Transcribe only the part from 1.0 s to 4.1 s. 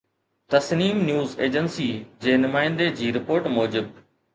News agency جي نمائندي جي رپورٽ موجب.